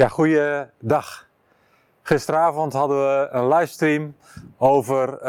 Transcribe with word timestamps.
Ja, 0.00 0.08
goeiedag. 0.08 1.28
Gisteravond 2.02 2.72
hadden 2.72 2.98
we 2.98 3.28
een 3.30 3.48
livestream 3.48 4.14
over 4.58 5.08
uh, 5.12 5.26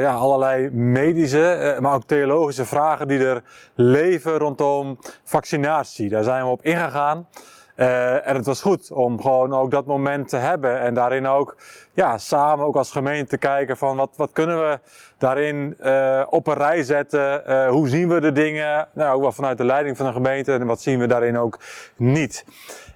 ja, 0.00 0.14
allerlei 0.14 0.70
medische, 0.70 1.74
uh, 1.74 1.78
maar 1.78 1.94
ook 1.94 2.04
theologische 2.06 2.64
vragen 2.64 3.08
die 3.08 3.24
er 3.24 3.42
leven 3.74 4.38
rondom 4.38 4.98
vaccinatie. 5.24 6.08
Daar 6.08 6.22
zijn 6.22 6.44
we 6.44 6.50
op 6.50 6.62
ingegaan. 6.62 7.28
Uh, 7.76 8.28
en 8.28 8.36
het 8.36 8.46
was 8.46 8.62
goed 8.62 8.90
om 8.90 9.20
gewoon 9.20 9.54
ook 9.54 9.70
dat 9.70 9.86
moment 9.86 10.28
te 10.28 10.36
hebben 10.36 10.80
en 10.80 10.94
daarin 10.94 11.26
ook 11.26 11.56
ja, 11.92 12.18
samen 12.18 12.66
ook 12.66 12.76
als 12.76 12.90
gemeente 12.90 13.30
te 13.30 13.38
kijken 13.38 13.76
van 13.76 13.96
wat, 13.96 14.10
wat 14.16 14.32
kunnen 14.32 14.60
we 14.68 14.78
daarin 15.18 15.76
uh, 15.80 16.26
op 16.30 16.46
een 16.46 16.54
rij 16.54 16.82
zetten. 16.82 17.68
Hoe 17.68 17.88
zien 17.88 18.08
we 18.08 18.20
de 18.20 18.32
dingen? 18.32 18.88
Nou, 18.92 19.16
ook 19.16 19.22
wel 19.22 19.32
vanuit 19.32 19.58
de 19.58 19.64
leiding 19.64 19.96
van 19.96 20.06
de 20.06 20.12
gemeente 20.12 20.52
en 20.52 20.66
wat 20.66 20.80
zien 20.80 20.98
we 20.98 21.06
daarin 21.06 21.38
ook 21.38 21.58
niet. 21.96 22.44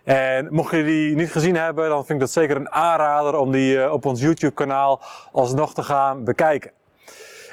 En 0.04 0.48
mocht 0.50 0.70
je 0.70 0.84
die 0.84 1.14
niet 1.14 1.32
gezien 1.32 1.56
hebben, 1.56 1.88
dan 1.88 1.98
vind 1.98 2.10
ik 2.10 2.18
dat 2.18 2.30
zeker 2.30 2.56
een 2.56 2.70
aanrader 2.70 3.36
om 3.36 3.50
die 3.50 3.76
uh, 3.76 3.93
op 3.93 4.06
ons 4.06 4.20
YouTube 4.20 4.54
kanaal 4.54 5.02
alsnog 5.32 5.74
te 5.74 5.82
gaan 5.82 6.24
bekijken. 6.24 6.70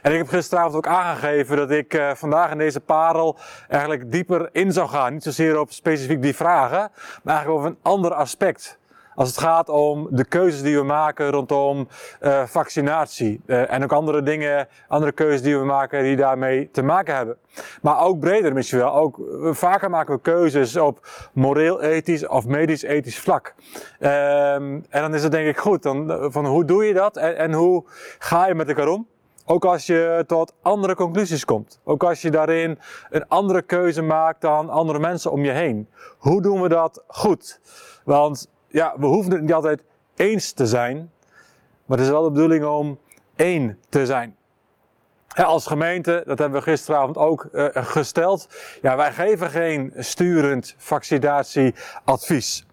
En 0.02 0.12
ik 0.12 0.18
heb 0.18 0.28
gisteravond 0.28 0.76
ook 0.76 0.88
aangegeven 0.88 1.58
dat 1.58 1.72
ik 1.72 1.94
uh, 1.94 2.12
vandaag 2.14 2.52
in 2.52 2.58
deze 2.58 2.80
parel 2.80 3.38
eigenlijk 3.68 4.12
dieper 4.12 4.50
in 4.52 4.72
zou 4.72 4.90
gaan. 4.90 5.14
Niet 5.14 5.24
zozeer 5.24 5.60
op 5.60 5.72
specifiek 5.72 6.22
die 6.22 6.36
vragen, 6.36 6.92
maar 7.24 7.36
eigenlijk 7.36 7.58
over 7.58 7.70
een 7.70 7.80
ander 7.82 8.14
aspect. 8.14 8.79
Als 9.20 9.30
het 9.30 9.38
gaat 9.38 9.70
om 9.70 10.08
de 10.12 10.26
keuzes 10.26 10.62
die 10.62 10.78
we 10.78 10.84
maken 10.84 11.30
rondom 11.30 11.88
uh, 12.22 12.44
vaccinatie. 12.46 13.42
Uh, 13.46 13.74
en 13.74 13.84
ook 13.84 13.92
andere 13.92 14.24
dingen, 14.24 14.68
andere 14.88 15.12
keuzes 15.12 15.42
die 15.42 15.58
we 15.58 15.66
maken 15.66 16.04
die 16.04 16.16
daarmee 16.16 16.70
te 16.72 16.82
maken 16.82 17.16
hebben. 17.16 17.38
Maar 17.82 18.00
ook 18.00 18.20
breder 18.20 18.54
misschien 18.54 18.80
wel. 18.80 18.94
Ook, 18.94 19.20
vaker 19.56 19.90
maken 19.90 20.16
we 20.16 20.22
keuzes 20.22 20.78
op 20.78 21.08
moreel-ethisch 21.34 22.28
of 22.28 22.46
medisch-ethisch 22.46 23.20
vlak. 23.20 23.54
Um, 24.00 24.86
en 24.90 25.02
dan 25.02 25.14
is 25.14 25.24
het 25.24 25.32
denk 25.32 25.48
ik 25.48 25.58
goed. 25.58 25.84
Dan, 25.84 26.32
van 26.32 26.46
hoe 26.46 26.66
doe 26.66 26.86
je 26.86 26.94
dat 26.94 27.18
en, 27.18 27.38
en 27.38 27.54
hoe 27.54 27.84
ga 28.20 28.48
je 28.48 28.56
met 28.56 28.68
elkaar 28.68 28.88
om? 28.88 29.08
Ook 29.46 29.66
als 29.66 29.86
je 29.86 30.24
tot 30.28 30.54
andere 30.62 30.96
conclusies 30.96 31.46
komt. 31.46 31.80
Ook 31.84 32.04
als 32.04 32.22
je 32.22 32.32
daarin 32.32 32.80
een 33.10 33.28
andere 33.28 33.62
keuze 33.62 34.02
maakt 34.02 34.42
dan 34.42 34.70
andere 34.70 35.00
mensen 35.00 35.32
om 35.32 35.46
je 35.46 35.52
heen. 35.52 35.90
Hoe 36.18 36.42
doen 36.42 36.62
we 36.62 36.70
dat 36.70 37.04
goed? 37.08 37.60
Want 38.04 38.50
ja, 38.70 38.94
we 38.98 39.06
hoeven 39.06 39.32
het 39.32 39.42
niet 39.42 39.54
altijd 39.54 39.84
eens 40.16 40.52
te 40.52 40.66
zijn. 40.66 41.12
Maar 41.86 41.98
het 41.98 42.08
is 42.08 42.14
wel 42.14 42.24
de 42.24 42.32
bedoeling 42.32 42.66
om 42.66 43.00
één 43.36 43.80
te 43.90 44.06
zijn. 44.06 44.38
Als 45.36 45.68
gemeente, 45.68 46.24
dat 46.26 46.40
hebben 46.40 46.60
we 46.60 46.66
gisteravond 46.66 47.18
ook 47.18 47.48
uh, 47.52 47.68
gesteld. 47.74 48.48
Ja, 48.82 48.96
wij 48.96 49.14
geven 49.14 49.50
geen 49.50 49.94
sturend 49.98 50.76
vaccinatieadvies. 50.78 52.66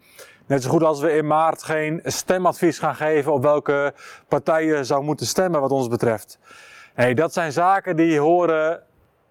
Net 0.47 0.63
zo 0.63 0.71
goed 0.71 0.83
als 0.83 1.01
we 1.01 1.13
in 1.13 1.27
maart 1.27 1.63
geen 1.63 2.01
stemadvies 2.05 2.79
gaan 2.79 2.95
geven 2.95 3.33
op 3.33 3.43
welke 3.43 3.95
partij 4.29 4.65
je 4.65 4.85
zou 4.85 5.03
moeten 5.03 5.27
stemmen 5.27 5.61
wat 5.61 5.71
ons 5.71 5.89
betreft. 5.89 6.39
Hey, 6.95 7.15
dat 7.15 7.33
zijn 7.33 7.53
zaken 7.53 7.97
die 7.97 8.19
horen 8.19 8.83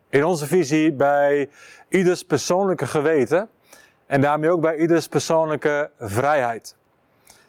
in 0.10 0.26
onze 0.26 0.46
visie 0.46 0.94
bij 0.94 1.50
ieders 1.90 2.24
persoonlijke 2.24 2.88
geweten 2.88 3.50
en 4.06 4.22
daarmee 4.22 4.52
ook 4.52 4.62
bij 4.62 4.78
ieders 4.78 5.08
persoonlijke 5.08 5.92
vrijheid. 6.00 6.76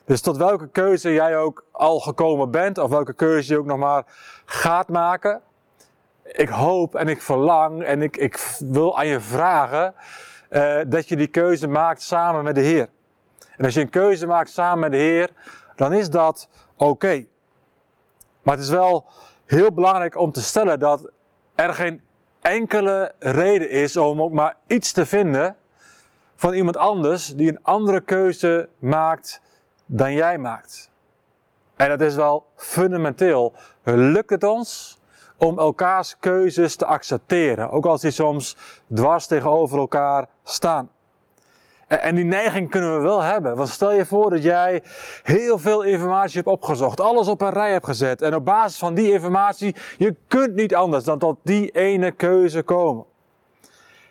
Dus 0.04 0.20
tot 0.20 0.36
welke 0.36 0.68
keuze 0.68 1.12
jij 1.12 1.38
ook 1.38 1.64
al 1.70 2.00
gekomen 2.00 2.50
bent, 2.50 2.78
of 2.78 2.90
welke 2.90 3.12
keuze 3.12 3.52
je 3.52 3.58
ook 3.58 3.66
nog 3.66 3.78
maar 3.78 4.04
gaat 4.44 4.88
maken. 4.88 5.40
Ik 6.22 6.48
hoop 6.48 6.94
en 6.94 7.08
ik 7.08 7.22
verlang 7.22 7.82
en 7.82 8.02
ik, 8.02 8.16
ik 8.16 8.56
wil 8.58 8.98
aan 8.98 9.06
je 9.06 9.20
vragen 9.20 9.94
uh, 10.50 10.78
dat 10.86 11.08
je 11.08 11.16
die 11.16 11.26
keuze 11.26 11.66
maakt 11.66 12.02
samen 12.02 12.44
met 12.44 12.54
de 12.54 12.60
Heer. 12.60 12.88
En 13.56 13.64
als 13.64 13.74
je 13.74 13.80
een 13.80 13.90
keuze 13.90 14.26
maakt 14.26 14.50
samen 14.50 14.78
met 14.78 14.90
de 14.90 14.96
Heer, 14.96 15.30
dan 15.76 15.92
is 15.92 16.10
dat 16.10 16.48
oké. 16.76 17.26
Maar 18.42 18.54
het 18.54 18.64
is 18.64 18.70
wel 18.70 19.06
heel 19.44 19.72
belangrijk 19.72 20.18
om 20.18 20.32
te 20.32 20.42
stellen 20.42 20.78
dat 20.78 21.10
er 21.54 21.74
geen 21.74 22.02
enkele 22.40 23.12
reden 23.18 23.70
is 23.70 23.96
om 23.96 24.22
ook 24.22 24.32
maar 24.32 24.56
iets 24.66 24.92
te 24.92 25.06
vinden 25.06 25.56
van 26.36 26.54
iemand 26.54 26.76
anders 26.76 27.34
die 27.34 27.48
een 27.48 27.62
andere 27.62 28.00
keuze 28.00 28.68
maakt 28.78 29.40
dan 29.86 30.12
jij 30.12 30.38
maakt. 30.38 30.90
En 31.76 31.88
dat 31.88 32.00
is 32.00 32.14
wel 32.14 32.46
fundamenteel. 32.56 33.52
Lukt 33.82 34.30
het 34.30 34.44
ons 34.44 35.00
om 35.36 35.58
elkaars 35.58 36.16
keuzes 36.18 36.76
te 36.76 36.86
accepteren, 36.86 37.70
ook 37.70 37.86
als 37.86 38.00
die 38.00 38.10
soms 38.10 38.56
dwars 38.94 39.26
tegenover 39.26 39.78
elkaar 39.78 40.26
staan? 40.44 40.90
En 41.86 42.14
die 42.14 42.24
neiging 42.24 42.70
kunnen 42.70 42.96
we 42.96 43.02
wel 43.02 43.20
hebben. 43.20 43.56
Want 43.56 43.68
stel 43.68 43.92
je 43.92 44.06
voor 44.06 44.30
dat 44.30 44.42
jij 44.42 44.82
heel 45.22 45.58
veel 45.58 45.82
informatie 45.82 46.36
hebt 46.36 46.48
opgezocht, 46.48 47.00
alles 47.00 47.28
op 47.28 47.40
een 47.40 47.52
rij 47.52 47.72
hebt 47.72 47.86
gezet. 47.86 48.22
En 48.22 48.34
op 48.34 48.44
basis 48.44 48.78
van 48.78 48.94
die 48.94 49.12
informatie, 49.12 49.76
je 49.98 50.16
kunt 50.28 50.54
niet 50.54 50.74
anders 50.74 51.04
dan 51.04 51.18
tot 51.18 51.38
die 51.42 51.70
ene 51.70 52.12
keuze 52.12 52.62
komen. 52.62 53.04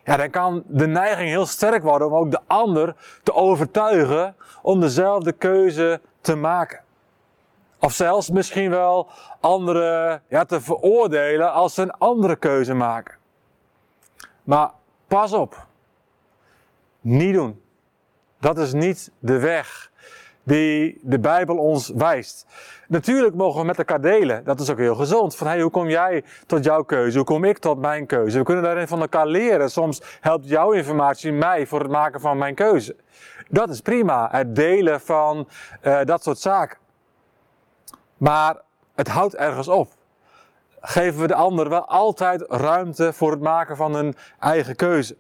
Ja, 0.05 0.17
dan 0.17 0.29
kan 0.29 0.63
de 0.67 0.87
neiging 0.87 1.29
heel 1.29 1.45
sterk 1.45 1.83
worden 1.83 2.07
om 2.07 2.13
ook 2.13 2.31
de 2.31 2.39
ander 2.47 2.95
te 3.23 3.33
overtuigen 3.33 4.35
om 4.61 4.79
dezelfde 4.79 5.31
keuze 5.31 6.01
te 6.21 6.35
maken. 6.35 6.83
Of 7.79 7.93
zelfs 7.93 8.29
misschien 8.29 8.69
wel 8.69 9.07
anderen 9.39 10.21
ja, 10.27 10.45
te 10.45 10.61
veroordelen 10.61 11.53
als 11.53 11.73
ze 11.73 11.81
een 11.81 11.91
andere 11.91 12.35
keuze 12.35 12.73
maken. 12.73 13.17
Maar 14.43 14.71
pas 15.07 15.33
op. 15.33 15.65
Niet 17.01 17.33
doen. 17.33 17.61
Dat 18.39 18.57
is 18.57 18.73
niet 18.73 19.11
de 19.19 19.39
weg 19.39 19.91
die 20.45 20.99
de 21.01 21.19
Bijbel 21.19 21.57
ons 21.57 21.89
wijst. 21.89 22.45
Natuurlijk 22.87 23.35
mogen 23.35 23.59
we 23.59 23.65
met 23.65 23.77
elkaar 23.77 24.01
delen. 24.01 24.43
Dat 24.43 24.59
is 24.59 24.69
ook 24.69 24.77
heel 24.77 24.95
gezond. 24.95 25.35
Van 25.35 25.47
hey, 25.47 25.61
hoe 25.61 25.71
kom 25.71 25.89
jij 25.89 26.23
tot 26.45 26.63
jouw 26.63 26.83
keuze? 26.83 27.17
Hoe 27.17 27.25
kom 27.25 27.43
ik 27.43 27.57
tot 27.57 27.79
mijn 27.79 28.05
keuze? 28.05 28.37
We 28.37 28.43
kunnen 28.43 28.63
daarin 28.63 28.87
van 28.87 29.01
elkaar 29.01 29.27
leren. 29.27 29.71
Soms 29.71 30.01
helpt 30.19 30.47
jouw 30.47 30.71
informatie 30.71 31.31
mij 31.31 31.67
voor 31.67 31.79
het 31.79 31.91
maken 31.91 32.21
van 32.21 32.37
mijn 32.37 32.55
keuze. 32.55 32.95
Dat 33.49 33.69
is 33.69 33.81
prima. 33.81 34.29
Het 34.31 34.55
delen 34.55 35.01
van 35.01 35.47
uh, 35.83 35.99
dat 36.03 36.23
soort 36.23 36.39
zaken. 36.39 36.77
Maar 38.17 38.61
het 38.95 39.07
houdt 39.07 39.35
ergens 39.35 39.67
op. 39.67 39.91
Geven 40.81 41.21
we 41.21 41.27
de 41.27 41.35
ander 41.35 41.69
wel 41.69 41.85
altijd 41.85 42.45
ruimte 42.47 43.13
voor 43.13 43.31
het 43.31 43.41
maken 43.41 43.77
van 43.77 43.95
een 43.95 44.15
eigen 44.39 44.75
keuze. 44.75 45.15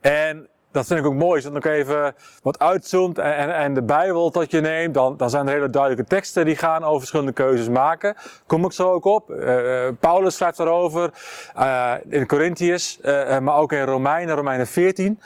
En 0.00 0.48
dat 0.74 0.86
vind 0.86 1.00
ik 1.00 1.06
ook 1.06 1.14
mooi. 1.14 1.34
Als 1.34 1.42
je 1.42 1.48
dan 1.48 1.56
ook 1.56 1.64
even 1.64 2.14
wat 2.42 2.58
uitzoomt 2.58 3.18
en, 3.18 3.36
en, 3.36 3.54
en, 3.54 3.74
de 3.74 3.82
Bijbel 3.82 4.30
tot 4.30 4.50
je 4.50 4.60
neemt, 4.60 4.94
dan, 4.94 5.16
dan 5.16 5.30
zijn 5.30 5.46
er 5.46 5.52
hele 5.52 5.70
duidelijke 5.70 6.08
teksten 6.08 6.44
die 6.44 6.56
gaan 6.56 6.84
over 6.84 6.98
verschillende 6.98 7.32
keuzes 7.32 7.68
maken. 7.68 8.16
Kom 8.46 8.64
ik 8.64 8.72
zo 8.72 8.92
ook 8.92 9.04
op. 9.04 9.30
Uh, 9.30 9.88
Paulus 10.00 10.34
schrijft 10.36 10.56
daarover 10.56 11.10
uh, 11.58 11.92
in 12.08 12.26
Corinthians, 12.26 12.98
maar 13.40 13.56
ook 13.56 13.72
in 13.72 13.84
Romeinen, 13.84 14.34
Romeinen 14.34 14.66
14. 14.66 15.20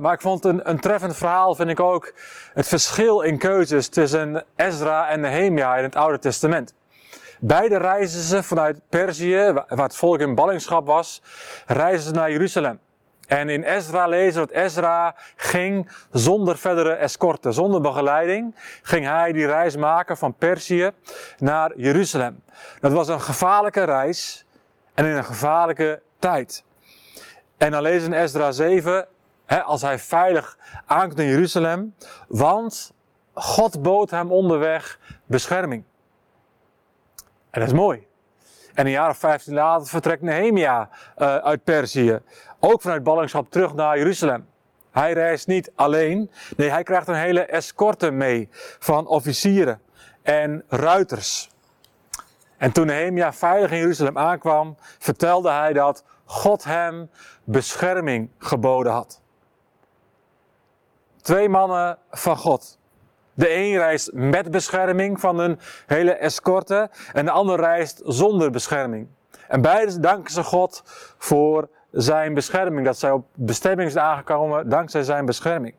maar 0.00 0.12
ik 0.12 0.20
vond 0.20 0.44
een, 0.44 0.70
een 0.70 0.80
treffend 0.80 1.16
verhaal, 1.16 1.54
vind 1.54 1.70
ik 1.70 1.80
ook, 1.80 2.12
het 2.54 2.68
verschil 2.68 3.20
in 3.20 3.38
keuzes 3.38 3.88
tussen 3.88 4.44
Ezra 4.56 5.08
en 5.08 5.20
Nehemia 5.20 5.76
in 5.76 5.84
het 5.84 5.96
Oude 5.96 6.18
Testament. 6.18 6.74
Beide 7.40 7.76
reizen 7.76 8.20
ze 8.20 8.42
vanuit 8.42 8.80
Perzië, 8.88 9.52
waar 9.52 9.84
het 9.86 9.96
volk 9.96 10.18
in 10.18 10.34
ballingschap 10.34 10.86
was, 10.86 11.22
reizen 11.66 12.06
ze 12.06 12.12
naar 12.12 12.30
Jeruzalem. 12.30 12.78
En 13.28 13.48
in 13.48 13.62
Ezra 13.62 14.06
lezen 14.06 14.40
we 14.40 14.46
dat 14.46 14.56
Ezra 14.56 15.14
ging 15.36 15.90
zonder 16.10 16.58
verdere 16.58 16.92
escorte, 16.92 17.52
zonder 17.52 17.80
begeleiding, 17.80 18.54
ging 18.82 19.06
hij 19.06 19.32
die 19.32 19.46
reis 19.46 19.76
maken 19.76 20.16
van 20.16 20.34
Perzië 20.34 20.90
naar 21.38 21.72
Jeruzalem. 21.76 22.42
Dat 22.80 22.92
was 22.92 23.08
een 23.08 23.20
gevaarlijke 23.20 23.84
reis 23.84 24.44
en 24.94 25.04
in 25.04 25.16
een 25.16 25.24
gevaarlijke 25.24 26.02
tijd. 26.18 26.64
En 27.56 27.70
dan 27.70 27.82
lezen 27.82 28.10
we 28.10 28.16
in 28.16 28.22
Ezra 28.22 28.52
7, 28.52 29.06
hè, 29.46 29.62
als 29.62 29.82
hij 29.82 29.98
veilig 29.98 30.58
aankomt 30.86 31.18
in 31.18 31.28
Jeruzalem, 31.28 31.94
want 32.28 32.92
God 33.34 33.82
bood 33.82 34.10
hem 34.10 34.32
onderweg 34.32 34.98
bescherming. 35.26 35.84
En 37.50 37.60
dat 37.60 37.68
is 37.68 37.74
mooi. 37.74 38.07
En 38.78 38.86
een 38.86 38.92
jaar 38.92 39.10
of 39.10 39.18
vijftien 39.18 39.54
later 39.54 39.86
vertrekt 39.86 40.22
Nehemia 40.22 40.88
uh, 41.16 41.36
uit 41.36 41.64
Perzië. 41.64 42.20
Ook 42.60 42.82
vanuit 42.82 43.02
ballingschap 43.02 43.50
terug 43.50 43.74
naar 43.74 43.98
Jeruzalem. 43.98 44.48
Hij 44.90 45.12
reist 45.12 45.46
niet 45.46 45.72
alleen. 45.74 46.30
Nee, 46.56 46.70
hij 46.70 46.82
krijgt 46.82 47.08
een 47.08 47.14
hele 47.14 47.40
escorte 47.40 48.10
mee 48.10 48.48
van 48.78 49.06
officieren 49.06 49.80
en 50.22 50.64
ruiters. 50.68 51.50
En 52.56 52.72
toen 52.72 52.86
Nehemia 52.86 53.32
veilig 53.32 53.70
in 53.70 53.78
Jeruzalem 53.78 54.18
aankwam, 54.18 54.76
vertelde 54.98 55.50
hij 55.50 55.72
dat 55.72 56.04
God 56.24 56.64
hem 56.64 57.10
bescherming 57.44 58.30
geboden 58.38 58.92
had. 58.92 59.20
Twee 61.22 61.48
mannen 61.48 61.98
van 62.10 62.36
God. 62.36 62.77
De 63.38 63.54
een 63.54 63.76
reist 63.76 64.12
met 64.12 64.50
bescherming 64.50 65.20
van 65.20 65.38
een 65.38 65.58
hele 65.86 66.12
escorte 66.12 66.90
en 67.12 67.24
de 67.24 67.30
ander 67.30 67.60
reist 67.60 68.00
zonder 68.04 68.50
bescherming. 68.50 69.08
En 69.48 69.60
beide 69.60 70.00
danken 70.00 70.32
ze 70.32 70.42
God 70.42 70.82
voor 71.18 71.68
zijn 71.90 72.34
bescherming, 72.34 72.86
dat 72.86 72.98
zij 72.98 73.10
op 73.10 73.26
bestemming 73.34 73.90
zijn 73.90 74.04
aangekomen 74.04 74.68
dankzij 74.68 75.02
zijn 75.02 75.24
bescherming. 75.26 75.74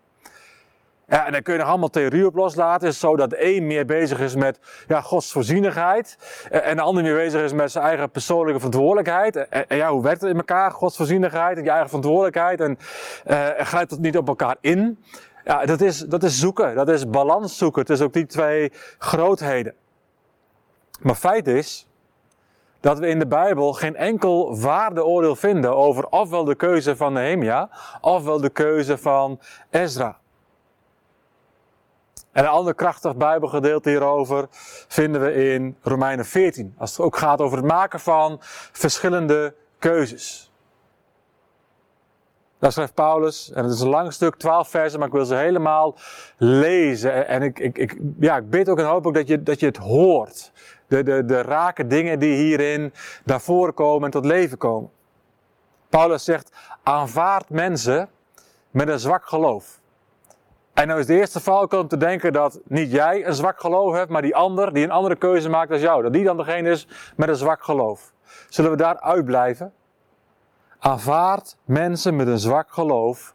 Ja, 1.08 1.26
en 1.26 1.32
dan 1.32 1.42
kun 1.42 1.54
je 1.54 1.60
nog 1.60 1.70
allemaal 1.70 1.90
theorie 1.90 2.26
op 2.26 2.36
loslaten. 2.36 2.88
Het 2.88 2.96
is 2.96 3.00
zo 3.00 3.16
dat 3.16 3.30
de 3.30 3.56
een 3.56 3.68
meer 3.68 3.86
bezig 3.86 4.20
is 4.20 4.36
met 4.36 4.60
ja, 4.88 5.02
Gods 5.02 5.32
voorzienigheid. 5.32 6.18
En 6.50 6.76
de 6.76 6.82
ander 6.82 7.04
meer 7.04 7.16
bezig 7.16 7.42
is 7.42 7.54
met 7.54 7.72
zijn 7.72 7.84
eigen 7.84 8.10
persoonlijke 8.10 8.60
verantwoordelijkheid. 8.60 9.36
En, 9.36 9.78
ja, 9.78 9.92
hoe 9.92 10.04
werkt 10.04 10.22
het 10.22 10.30
in 10.30 10.38
elkaar? 10.38 10.72
Gods 10.72 10.98
voorzienigheid 10.98 11.58
en 11.58 11.64
je 11.64 11.70
eigen 11.70 11.88
verantwoordelijkheid. 11.88 12.62
En 12.62 12.78
uh, 13.28 13.48
grijpt 13.58 13.92
het 13.92 14.00
niet 14.00 14.18
op 14.18 14.28
elkaar 14.28 14.56
in? 14.62 15.04
Ja, 15.44 15.66
dat 15.66 15.82
is, 15.82 16.00
dat 16.00 16.24
is 16.24 16.40
zoeken. 16.40 16.76
Dat 16.76 16.90
is 16.90 17.10
balans 17.10 17.58
zoeken. 17.58 17.86
Is 17.86 18.02
ook 18.02 18.14
die 18.14 18.26
twee 18.26 18.72
grootheden. 18.98 19.74
Maar 21.00 21.16
feit 21.16 21.48
is 21.48 21.88
dat 22.80 23.00
we 23.00 23.08
in 23.08 23.20
de 23.20 23.28
Bijbel 23.28 23.74
geen 23.74 23.96
enkel 23.96 24.60
waardeoordeel 24.60 25.36
vinden 25.36 25.76
over 25.76 26.08
ofwel 26.08 26.44
de 26.44 26.56
keuze 26.56 26.96
van 26.96 27.14
Nehemia, 27.14 27.70
ofwel 28.02 28.42
de 28.42 28.50
keuze 28.50 28.98
van 28.98 29.40
Ezra. 29.70 30.20
En 32.32 32.44
een 32.44 32.50
ander 32.50 32.76
krachtig 32.76 33.16
Bijbelgedeelte 33.16 33.90
hierover 33.90 34.48
vinden 34.88 35.22
we 35.22 35.34
in 35.34 35.78
Romeinen 35.82 36.26
14. 36.26 36.76
Als 36.78 36.92
het 36.92 37.00
ook 37.00 37.18
gaat 37.18 37.42
over 37.42 37.58
het 37.58 37.66
maken 37.66 38.00
van 38.00 38.38
verschillende 38.72 39.56
keuzes. 39.80 40.49
Daar 42.60 42.72
schrijft 42.72 42.94
Paulus, 42.94 43.52
en 43.52 43.64
het 43.64 43.74
is 43.74 43.80
een 43.80 43.90
lang 43.90 44.14
stuk, 44.14 44.36
12 44.36 44.70
versen, 44.70 45.00
maar 45.00 45.08
ik 45.08 45.14
wil 45.14 45.26
ze 45.26 45.36
helemaal 45.36 45.96
lezen. 46.38 47.28
En 47.28 47.42
ik, 47.42 47.60
ik, 47.60 47.78
ik, 47.78 47.98
ja, 48.20 48.38
ik 48.38 48.50
bid 48.50 48.70
ook 48.70 48.80
en 48.80 48.86
hoop 48.86 49.08
ook 49.08 49.14
dat 49.14 49.28
je, 49.28 49.44
dat 49.44 49.60
je 49.60 49.66
het 49.66 49.78
hoort. 49.78 50.52
De, 50.88 51.04
de, 51.04 51.26
de 51.26 51.42
rake 51.42 51.88
dingen 51.88 52.20
die 52.20 52.36
hierin 52.36 52.94
naar 53.24 53.42
voren 53.42 53.74
komen 53.74 54.04
en 54.04 54.12
tot 54.12 54.26
leven 54.26 54.58
komen. 54.58 54.90
Paulus 55.90 56.24
zegt, 56.24 56.52
aanvaard 56.84 57.50
mensen 57.50 58.10
met 58.72 58.88
een 58.88 59.00
zwak 59.00 59.28
geloof. 59.28 59.80
En 60.74 60.88
nou 60.88 61.00
is 61.00 61.06
de 61.06 61.18
eerste 61.18 61.40
valkuil 61.40 61.82
om 61.82 61.88
te 61.88 61.98
denken 61.98 62.34
dat 62.34 62.60
niet 62.64 62.92
jij 62.92 63.28
een 63.28 63.34
zwak 63.34 63.60
geloof 63.60 63.94
hebt, 63.94 64.10
maar 64.10 64.22
die 64.22 64.36
ander, 64.36 64.74
die 64.74 64.84
een 64.84 64.92
andere 64.92 65.16
keuze 65.16 65.50
maakt 65.50 65.72
als 65.72 65.82
jou. 65.82 66.04
Dat 66.04 66.14
die 66.14 66.24
dan 66.24 66.38
degene 66.38 66.70
is 66.70 66.88
met 67.16 67.30
een 67.30 67.36
zwak 67.36 67.64
geloof. 67.64 68.14
Zullen 68.50 68.72
we 68.72 68.78
daar 68.78 69.00
uitblijven? 69.00 69.74
Aanvaard 70.80 71.56
mensen 71.66 72.16
met 72.16 72.28
een 72.28 72.40
zwak 72.40 72.72
geloof 72.72 73.34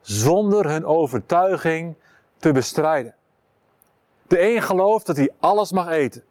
zonder 0.00 0.70
hun 0.70 0.84
overtuiging 0.84 1.94
te 2.36 2.52
bestrijden. 2.52 3.14
De 4.26 4.40
een 4.40 4.62
gelooft 4.62 5.06
dat 5.06 5.16
hij 5.16 5.30
alles 5.40 5.72
mag 5.72 5.88
eten. 5.88 6.24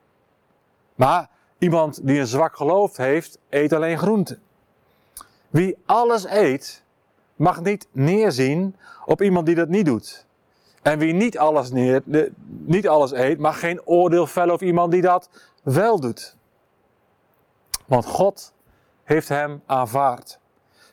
Maar 0.96 1.30
iemand 1.58 2.08
die 2.08 2.20
een 2.20 2.28
zwak 2.28 2.56
geloof 2.56 2.98
heeft, 2.98 3.40
eet 3.50 3.74
alleen 3.74 3.98
groenten. 3.98 4.42
Wie 5.50 5.78
alles 5.86 6.26
eet, 6.26 6.84
mag 7.36 7.62
niet 7.62 7.88
neerzien 7.92 8.76
op 9.06 9.22
iemand 9.22 9.46
die 9.46 9.56
dat 9.56 9.70
niet 9.70 9.86
doet. 9.86 10.26
En 10.82 11.00
wie 11.00 11.14
niet 11.14 11.38
alles, 11.38 11.72
neer, 11.72 12.02
niet 12.48 12.88
alles 12.88 13.12
eet, 13.12 13.40
mag 13.40 13.60
geen 13.60 13.86
oordeel 13.86 14.28
vellen 14.28 14.54
over 14.54 14.66
iemand 14.66 14.92
die 14.92 15.02
dat 15.02 15.30
wel 15.64 16.00
doet. 16.00 16.36
Want 17.86 18.06
God 18.06 18.54
heeft 19.04 19.30
hem 19.30 19.62
aanvaard. 19.66 20.40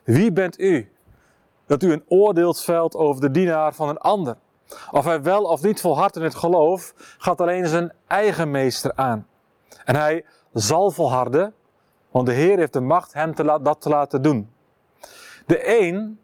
Wie 0.03 0.31
bent 0.31 0.59
u 0.59 0.91
dat 1.65 1.83
u 1.83 1.91
een 1.91 2.05
oordeel 2.07 2.53
velt 2.53 2.95
over 2.95 3.21
de 3.21 3.31
dienaar 3.31 3.73
van 3.73 3.89
een 3.89 3.97
ander? 3.97 4.37
Of 4.91 5.05
hij 5.05 5.21
wel 5.21 5.43
of 5.43 5.61
niet 5.61 5.81
volhardt 5.81 6.15
in 6.15 6.21
het 6.21 6.35
geloof, 6.35 6.93
gaat 7.17 7.41
alleen 7.41 7.67
zijn 7.67 7.93
eigen 8.07 8.51
meester 8.51 8.91
aan. 8.95 9.27
En 9.85 9.95
hij 9.95 10.25
zal 10.53 10.91
volharden, 10.91 11.53
want 12.11 12.25
de 12.25 12.33
Heer 12.33 12.57
heeft 12.57 12.73
de 12.73 12.81
macht 12.81 13.13
hem 13.13 13.35
te 13.35 13.59
dat 13.61 13.81
te 13.81 13.89
laten 13.89 14.21
doen. 14.21 14.51
De 15.45 15.79
een 15.81 16.19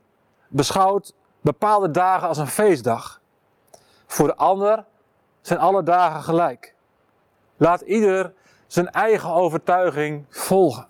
beschouwt 0.48 1.14
bepaalde 1.42 1.92
dagen 1.92 2.28
als 2.28 2.38
een 2.38 2.48
feestdag. 2.48 3.22
Voor 4.06 4.28
de 4.28 4.36
ander 4.36 4.86
zijn 5.42 5.60
alle 5.60 5.84
dagen 5.84 6.24
gelijk. 6.24 6.76
Laat 7.58 7.82
ieder 7.82 8.34
zijn 8.68 8.90
eigen 8.90 9.30
overtuiging 9.30 10.26
volgen. 10.30 10.88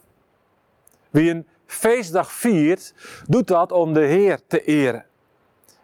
Wie 1.10 1.32
een 1.32 1.48
feestdag 1.70 2.32
viert, 2.32 2.94
doet 3.28 3.48
dat 3.48 3.72
om 3.72 3.94
de 3.94 4.06
Heer 4.06 4.40
te 4.48 4.64
eren. 4.64 5.06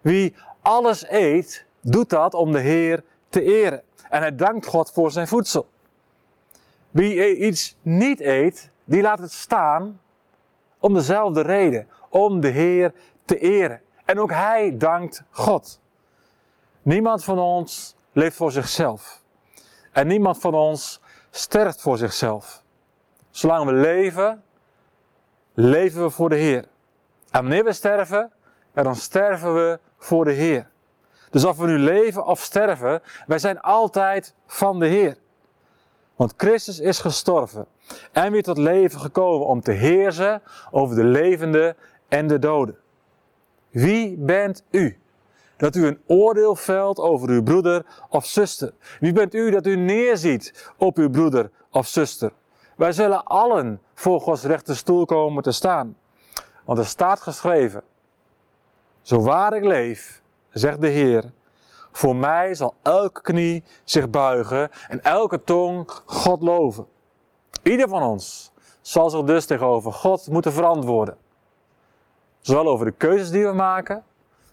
Wie 0.02 0.36
alles 0.62 1.10
eet, 1.10 1.66
doet 1.82 2.10
dat 2.10 2.34
om 2.34 2.52
de 2.52 2.60
Heer 2.60 3.04
te 3.30 3.42
eren. 3.42 3.82
En 4.10 4.22
hij 4.22 4.36
dankt 4.36 4.66
God 4.66 4.92
voor 4.92 5.12
zijn 5.12 5.28
voedsel. 5.28 5.68
Wie 6.92 7.38
iets 7.38 7.76
niet 7.82 8.20
eet, 8.20 8.70
die 8.84 9.02
laat 9.02 9.20
het 9.20 9.32
staan 9.32 10.00
om 10.80 10.94
dezelfde 10.94 11.42
reden, 11.42 11.88
om 12.10 12.40
de 12.40 12.48
Heer 12.48 12.94
te 13.26 13.40
eren. 13.40 13.82
En 14.06 14.20
ook 14.20 14.32
hij 14.32 14.78
dankt 14.78 15.24
God. 15.30 15.80
Niemand 16.82 17.24
van 17.24 17.40
ons 17.40 17.96
leeft 18.12 18.36
voor 18.36 18.52
zichzelf. 18.52 19.22
En 19.92 20.08
niemand 20.08 20.40
van 20.40 20.54
ons 20.54 21.02
sterft 21.32 21.82
voor 21.82 21.98
zichzelf. 21.98 22.64
Zolang 23.30 23.66
we 23.66 23.74
leven, 23.74 24.44
leven 25.56 26.04
we 26.04 26.10
voor 26.10 26.30
de 26.30 26.36
Heer. 26.36 26.66
En 27.32 27.42
wanneer 27.42 27.64
we 27.64 27.74
sterven, 27.74 28.32
dan 28.74 28.96
sterven 28.96 29.54
we 29.54 29.80
voor 29.98 30.26
de 30.26 30.32
Heer. 30.32 30.70
Dus 31.30 31.46
of 31.46 31.58
we 31.58 31.68
nu 31.68 31.78
leven 31.78 32.26
of 32.26 32.40
sterven, 32.40 33.02
wij 33.28 33.40
zijn 33.40 33.62
altijd 33.62 34.34
van 34.48 34.80
de 34.80 34.88
Heer. 34.88 35.18
Want 36.16 36.34
Christus 36.38 36.80
is 36.80 37.00
gestorven 37.00 37.66
en 38.12 38.32
weer 38.32 38.44
tot 38.44 38.58
leven 38.58 39.00
gekomen 39.00 39.48
om 39.48 39.62
te 39.62 39.72
heersen 39.72 40.42
over 40.72 40.96
de 40.96 41.04
levenden 41.04 41.76
en 42.08 42.28
de 42.28 42.40
doden. 42.40 42.78
Wie 43.70 44.18
bent 44.18 44.64
u? 44.72 45.00
dat 45.58 45.76
u 45.76 45.88
een 45.88 46.00
oordeel 46.08 46.56
velt 46.56 47.00
over 47.00 47.30
uw 47.30 47.44
broeder 47.44 47.86
of 48.10 48.26
zuster? 48.26 48.74
Wie 49.00 49.14
bent 49.14 49.34
u 49.34 49.52
dat 49.52 49.66
u 49.66 49.76
neerziet 49.76 50.72
op 50.78 50.98
uw 50.98 51.10
broeder 51.10 51.52
of 51.72 51.88
zuster? 51.88 52.32
Wij 52.76 52.92
zullen 52.92 53.24
allen 53.24 53.82
voor 54.06 54.22
Gods 54.22 54.44
rechte 54.44 54.76
stoel 54.76 55.06
komen 55.06 55.44
te 55.44 55.52
staan. 55.52 55.98
Want 56.66 56.80
er 56.80 56.86
staat 56.86 57.22
geschreven: 57.22 57.84
Zo 59.02 59.22
waar 59.22 59.54
ik 59.54 59.64
leef, 59.64 60.22
zegt 60.50 60.82
de 60.82 60.88
Heer, 60.88 61.32
voor 61.92 62.16
mij 62.16 62.54
zal 62.54 62.74
elke 62.82 63.22
knie 63.22 63.64
zich 63.84 64.10
buigen 64.10 64.70
en 64.88 65.04
elke 65.04 65.44
tong 65.44 65.90
God 66.06 66.42
loven. 66.42 66.88
Ieder 67.64 67.90
van 67.90 68.04
ons 68.04 68.52
zal 68.82 69.10
zich 69.10 69.24
dus 69.24 69.46
tegenover 69.46 69.94
God 69.94 70.28
moeten 70.28 70.54
verantwoorden. 70.54 71.18
Zowel 72.40 72.68
over 72.68 72.86
de 72.86 72.92
keuzes 72.92 73.30
die 73.30 73.46
we 73.46 73.54
maken, 73.54 74.04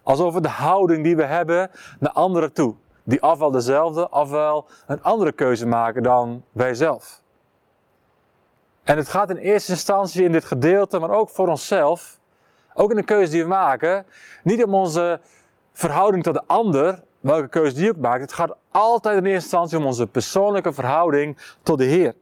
als 0.02 0.20
over 0.20 0.42
de 0.42 0.48
houding 0.48 1.04
die 1.04 1.16
we 1.16 1.24
hebben 1.24 1.70
naar 1.98 2.12
anderen 2.12 2.52
toe. 2.52 2.74
Die 3.04 3.22
ofwel 3.22 3.50
dezelfde, 3.50 4.10
ofwel 4.10 4.66
een 4.86 5.02
andere 5.02 5.32
keuze 5.32 5.66
maken 5.66 6.02
dan 6.02 6.44
wij 6.52 6.74
zelf. 6.74 7.21
En 8.84 8.96
het 8.96 9.08
gaat 9.08 9.30
in 9.30 9.36
eerste 9.36 9.72
instantie 9.72 10.24
in 10.24 10.32
dit 10.32 10.44
gedeelte, 10.44 10.98
maar 10.98 11.10
ook 11.10 11.30
voor 11.30 11.48
onszelf, 11.48 12.18
ook 12.74 12.90
in 12.90 12.96
de 12.96 13.02
keuze 13.02 13.30
die 13.30 13.42
we 13.42 13.48
maken, 13.48 14.06
niet 14.42 14.64
om 14.64 14.74
onze 14.74 15.20
verhouding 15.72 16.22
tot 16.22 16.34
de 16.34 16.42
ander, 16.46 17.02
welke 17.20 17.48
keuze 17.48 17.74
die 17.74 17.90
ook 17.90 17.96
maakt. 17.96 18.20
Het 18.20 18.32
gaat 18.32 18.56
altijd 18.70 19.16
in 19.16 19.24
eerste 19.24 19.42
instantie 19.42 19.78
om 19.78 19.86
onze 19.86 20.06
persoonlijke 20.06 20.72
verhouding 20.72 21.38
tot 21.62 21.78
de 21.78 21.84
Heer. 21.84 22.14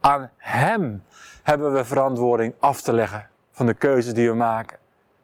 Aan 0.00 0.30
Hem 0.36 1.04
hebben 1.42 1.72
we 1.72 1.84
verantwoording 1.84 2.54
af 2.58 2.80
te 2.80 2.92
leggen 2.92 3.28
van 3.50 3.66
de 3.66 3.74
keuzes 3.74 4.14
die 4.14 4.28
we 4.28 4.36
maken 4.36 4.78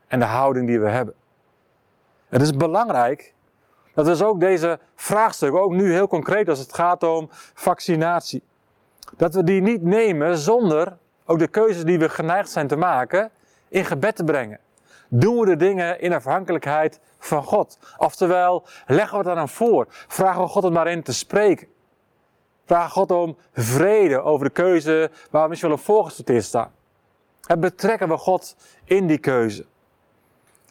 en 0.07 0.19
de 0.19 0.25
houding 0.25 0.67
die 0.67 0.81
we 0.81 0.89
hebben. 0.89 1.15
Het 2.29 2.43
is 2.43 2.53
belangrijk 2.53 3.35
dat 3.95 4.05
dus 4.05 4.23
ook 4.23 4.41
deze 4.41 4.79
vraagstukken, 4.95 5.61
ook 5.61 5.73
nu 5.73 5.93
heel 5.93 6.09
concreet 6.09 6.49
als 6.49 6.59
het 6.59 6.75
gaat 6.75 7.03
om 7.03 7.29
vaccinatie, 7.55 8.43
dat 9.17 9.35
we 9.35 9.45
die 9.45 9.61
niet 9.61 9.83
nemen 9.83 10.39
zonder 10.39 10.97
ook 11.25 11.39
de 11.39 11.49
keuzes 11.49 11.85
die 11.85 11.99
we 11.99 12.09
geneigd 12.09 12.51
zijn 12.51 12.67
te 12.67 12.77
maken 12.77 13.31
in 13.69 13.85
gebed 13.85 14.17
te 14.17 14.25
brengen. 14.25 14.59
Doen 15.09 15.39
we 15.39 15.47
de 15.47 15.57
dingen 15.57 16.01
in 16.01 16.13
afhankelijkheid 16.13 17.01
van 17.19 17.43
God? 17.45 17.79
Oftewel, 17.97 18.67
leggen 18.87 19.19
we 19.19 19.29
het 19.29 19.39
aan 19.39 19.49
voor? 19.49 19.87
Vragen 19.89 20.43
we 20.43 20.49
God 20.49 20.65
om 20.65 20.75
daarin 20.75 21.03
te 21.03 21.13
spreken? 21.13 21.67
Vragen 22.65 22.91
God 22.91 23.11
om 23.11 23.37
vrede 23.53 24.21
over 24.23 24.47
de 24.47 24.53
keuze 24.53 25.11
waar 25.31 25.43
we 25.43 25.49
misschien 25.49 25.71
wel 25.71 25.79
op 25.79 25.85
voorgesorteerd 25.85 26.45
staan? 26.45 26.71
En 27.47 27.61
betrekken 27.61 28.09
we 28.09 28.17
God 28.17 28.57
in 28.85 29.07
die 29.07 29.19
keuze? 29.19 29.67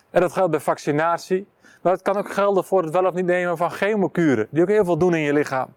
En 0.10 0.22
dat 0.22 0.34
geldt 0.34 0.52
bij 0.52 0.60
vaccinatie. 0.60 1.48
Maar 1.82 1.94
het 1.94 2.02
kan 2.02 2.18
ook 2.18 2.34
gelden 2.34 2.64
voor 2.64 2.84
het 2.84 2.92
wel 2.92 3.06
of 3.06 3.14
niet 3.14 3.26
nemen 3.26 3.58
van 3.58 3.72
chemokuren. 3.72 4.48
Die 4.50 4.62
ook 4.62 4.68
heel 4.68 4.86
veel 4.86 4.98
doen 4.98 5.14
in 5.14 5.22
je 5.22 5.34
lichaam. 5.34 5.74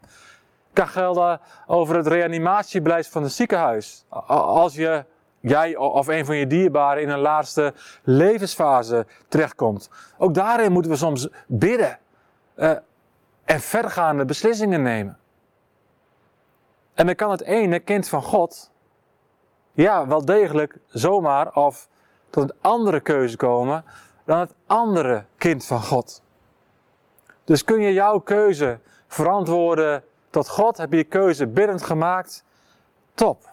Kan 0.78 0.88
gelden 0.88 1.40
over 1.66 1.96
het 1.96 2.06
reanimatiebeleid 2.06 3.08
van 3.08 3.22
het 3.22 3.32
ziekenhuis. 3.32 4.04
Als 4.26 4.74
je, 4.74 5.04
jij 5.40 5.76
of 5.76 6.06
een 6.06 6.26
van 6.26 6.36
je 6.36 6.46
dierbaren 6.46 7.02
in 7.02 7.08
een 7.08 7.18
laatste 7.18 7.74
levensfase 8.02 9.06
terechtkomt. 9.28 9.90
Ook 10.18 10.34
daarin 10.34 10.72
moeten 10.72 10.90
we 10.90 10.96
soms 10.96 11.28
bidden. 11.46 11.98
Uh, 12.56 12.70
en 13.44 13.60
vergaande 13.60 14.24
beslissingen 14.24 14.82
nemen. 14.82 15.18
En 16.94 17.06
dan 17.06 17.14
kan 17.14 17.30
het 17.30 17.42
ene 17.42 17.78
kind 17.78 18.08
van 18.08 18.22
God, 18.22 18.70
ja, 19.72 20.06
wel 20.06 20.24
degelijk 20.24 20.78
zomaar 20.86 21.54
of 21.54 21.88
tot 22.30 22.42
een 22.42 22.56
andere 22.60 23.00
keuze 23.00 23.36
komen 23.36 23.84
dan 24.24 24.38
het 24.38 24.54
andere 24.66 25.24
kind 25.36 25.66
van 25.66 25.82
God. 25.82 26.22
Dus 27.44 27.64
kun 27.64 27.80
je 27.80 27.92
jouw 27.92 28.18
keuze 28.18 28.78
verantwoorden 29.06 30.02
tot 30.30 30.48
God? 30.48 30.76
Heb 30.76 30.90
je 30.90 30.96
je 30.96 31.04
keuze 31.04 31.46
biddend 31.46 31.82
gemaakt? 31.82 32.44
Top. 33.14 33.48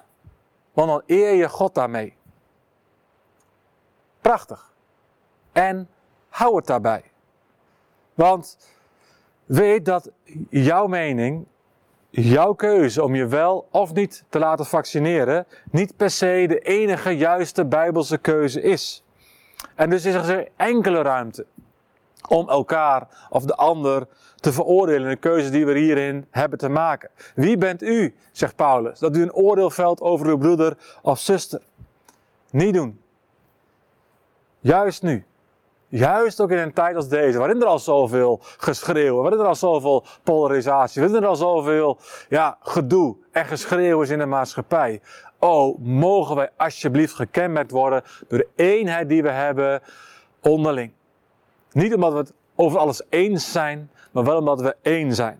Want 0.73 0.89
dan 0.89 1.01
eer 1.05 1.33
je 1.33 1.49
God 1.49 1.75
daarmee. 1.75 2.17
Prachtig. 4.21 4.73
En 5.51 5.89
hou 6.29 6.55
het 6.55 6.65
daarbij. 6.65 7.03
Want 8.13 8.57
weet 9.45 9.85
dat 9.85 10.11
jouw 10.49 10.87
mening, 10.87 11.45
jouw 12.09 12.53
keuze 12.53 13.03
om 13.03 13.15
je 13.15 13.27
wel 13.27 13.67
of 13.71 13.93
niet 13.93 14.23
te 14.29 14.39
laten 14.39 14.65
vaccineren, 14.65 15.47
niet 15.71 15.95
per 15.97 16.09
se 16.09 16.45
de 16.47 16.59
enige 16.59 17.17
juiste 17.17 17.65
bijbelse 17.65 18.17
keuze 18.17 18.61
is. 18.61 19.03
En 19.75 19.89
dus 19.89 20.05
is 20.05 20.13
er 20.13 20.47
enkele 20.55 21.01
ruimte 21.01 21.45
om 22.27 22.49
elkaar 22.49 23.07
of 23.29 23.43
de 23.43 23.55
ander 23.55 24.07
te 24.35 24.51
veroordelen 24.51 25.01
in 25.01 25.09
de 25.09 25.15
keuze 25.15 25.49
die 25.49 25.65
we 25.65 25.77
hierin 25.79 26.27
hebben 26.31 26.59
te 26.59 26.69
maken. 26.69 27.09
Wie 27.35 27.57
bent 27.57 27.81
u, 27.81 28.15
zegt 28.31 28.55
Paulus, 28.55 28.99
dat 28.99 29.15
u 29.15 29.21
een 29.21 29.33
oordeel 29.33 29.69
velt 29.69 30.01
over 30.01 30.27
uw 30.27 30.37
broeder 30.37 30.77
of 31.01 31.19
zuster? 31.19 31.61
Niet 32.51 32.73
doen. 32.73 33.01
Juist 34.59 35.01
nu. 35.01 35.25
Juist 35.87 36.41
ook 36.41 36.51
in 36.51 36.57
een 36.57 36.73
tijd 36.73 36.95
als 36.95 37.07
deze, 37.07 37.37
waarin 37.37 37.61
er 37.61 37.67
al 37.67 37.79
zoveel 37.79 38.39
geschreeuw, 38.41 39.21
waarin 39.21 39.39
er 39.39 39.45
al 39.45 39.55
zoveel 39.55 40.05
polarisatie, 40.23 41.01
waarin 41.01 41.21
er 41.21 41.27
al 41.27 41.35
zoveel 41.35 41.97
ja, 42.29 42.57
gedoe 42.61 43.15
en 43.31 43.45
geschreeuw 43.45 44.01
is 44.01 44.09
in 44.09 44.19
de 44.19 44.25
maatschappij. 44.25 45.01
Oh, 45.39 45.79
mogen 45.79 46.35
wij 46.35 46.49
alsjeblieft 46.57 47.13
gekenmerkt 47.13 47.71
worden 47.71 48.03
door 48.27 48.39
de 48.39 48.47
eenheid 48.55 49.09
die 49.09 49.23
we 49.23 49.29
hebben 49.29 49.81
onderling. 50.41 50.91
Niet 51.75 51.93
omdat 51.93 52.11
we 52.11 52.17
het 52.17 52.33
over 52.55 52.79
alles 52.79 53.01
eens 53.09 53.51
zijn, 53.51 53.91
maar 54.11 54.23
wel 54.23 54.37
omdat 54.37 54.61
we 54.61 54.75
één 54.81 55.15
zijn. 55.15 55.39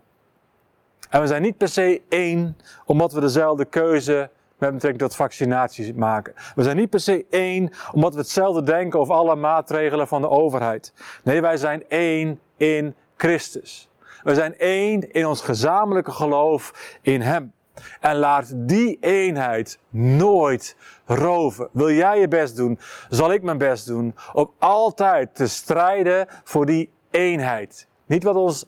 En 1.10 1.20
we 1.20 1.26
zijn 1.26 1.42
niet 1.42 1.56
per 1.56 1.68
se 1.68 2.02
één 2.08 2.56
omdat 2.84 3.12
we 3.12 3.20
dezelfde 3.20 3.64
keuze 3.64 4.30
met 4.58 4.72
betrekking 4.72 5.02
tot 5.02 5.16
vaccinaties 5.16 5.92
maken. 5.92 6.34
We 6.54 6.62
zijn 6.62 6.76
niet 6.76 6.90
per 6.90 7.00
se 7.00 7.26
één 7.30 7.72
omdat 7.92 8.12
we 8.12 8.18
hetzelfde 8.18 8.62
denken 8.62 9.00
over 9.00 9.14
alle 9.14 9.36
maatregelen 9.36 10.08
van 10.08 10.20
de 10.20 10.28
overheid. 10.28 10.92
Nee, 11.22 11.40
wij 11.40 11.56
zijn 11.56 11.84
één 11.88 12.40
in 12.56 12.94
Christus. 13.16 13.88
We 14.22 14.34
zijn 14.34 14.58
één 14.58 15.12
in 15.12 15.26
ons 15.26 15.40
gezamenlijke 15.40 16.12
geloof 16.12 16.96
in 17.02 17.20
Hem. 17.20 17.52
En 18.00 18.16
laat 18.16 18.52
die 18.54 18.98
eenheid 19.00 19.78
nooit 19.90 20.76
roven. 21.04 21.68
Wil 21.72 21.90
jij 21.90 22.20
je 22.20 22.28
best 22.28 22.56
doen, 22.56 22.78
zal 23.08 23.32
ik 23.32 23.42
mijn 23.42 23.58
best 23.58 23.86
doen 23.86 24.14
om 24.32 24.50
altijd 24.58 25.34
te 25.34 25.46
strijden 25.46 26.26
voor 26.44 26.66
die 26.66 26.90
eenheid. 27.10 27.88
Niet 28.06 28.22
wat 28.22 28.36
ons 28.36 28.64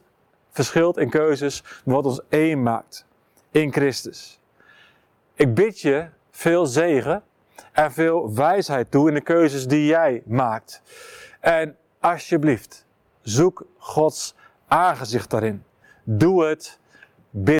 verschilt 0.50 0.98
in 0.98 1.10
keuzes, 1.10 1.62
maar 1.84 1.94
wat 1.94 2.06
ons 2.06 2.20
één 2.28 2.62
maakt 2.62 3.06
in 3.50 3.72
Christus. 3.72 4.40
Ik 5.34 5.54
bid 5.54 5.80
je 5.80 6.08
veel 6.30 6.66
zegen 6.66 7.22
en 7.72 7.92
veel 7.92 8.34
wijsheid 8.34 8.90
toe 8.90 9.08
in 9.08 9.14
de 9.14 9.20
keuzes 9.20 9.66
die 9.66 9.86
jij 9.86 10.22
maakt. 10.26 10.82
En 11.40 11.76
alsjeblieft, 12.00 12.86
zoek 13.22 13.66
Gods 13.78 14.34
aangezicht 14.66 15.30
daarin. 15.30 15.64
Doe 16.04 16.44
het 16.44 16.78